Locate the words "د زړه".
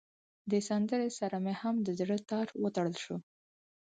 1.81-2.17